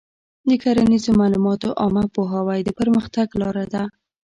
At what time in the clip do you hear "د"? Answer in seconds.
0.47-0.49, 2.63-2.69